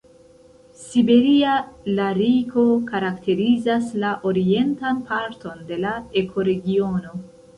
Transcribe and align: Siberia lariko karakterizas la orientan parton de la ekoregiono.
Siberia 0.83 1.51
lariko 1.99 2.63
karakterizas 2.87 3.91
la 4.05 4.13
orientan 4.31 5.01
parton 5.11 5.63
de 5.73 5.81
la 5.85 5.93
ekoregiono. 6.25 7.17